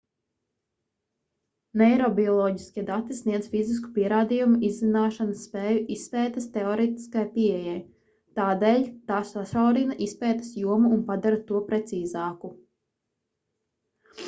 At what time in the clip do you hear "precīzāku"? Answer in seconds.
11.69-12.51